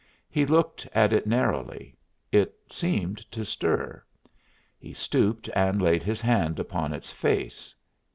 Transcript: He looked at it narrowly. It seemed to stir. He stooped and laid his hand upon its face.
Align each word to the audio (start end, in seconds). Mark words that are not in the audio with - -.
He 0.31 0.47
looked 0.47 0.87
at 0.95 1.13
it 1.13 1.27
narrowly. 1.27 1.95
It 2.31 2.55
seemed 2.71 3.19
to 3.31 3.45
stir. 3.45 4.03
He 4.79 4.93
stooped 4.95 5.47
and 5.55 5.79
laid 5.79 6.01
his 6.01 6.21
hand 6.21 6.57
upon 6.59 6.91
its 6.91 7.11
face. 7.11 7.75